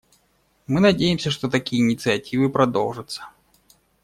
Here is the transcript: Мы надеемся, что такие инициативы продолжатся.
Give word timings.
Мы 0.65 0.79
надеемся, 0.79 1.29
что 1.29 1.47
такие 1.47 1.83
инициативы 1.83 2.49
продолжатся. 2.49 3.29